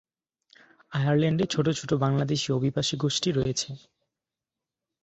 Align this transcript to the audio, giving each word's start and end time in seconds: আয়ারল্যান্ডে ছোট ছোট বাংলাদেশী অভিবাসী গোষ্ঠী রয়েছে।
আয়ারল্যান্ডে 0.91 1.45
ছোট 1.49 1.65
ছোট 1.79 1.91
বাংলাদেশী 2.03 2.49
অভিবাসী 2.53 2.95
গোষ্ঠী 2.97 3.29
রয়েছে। 3.31 3.69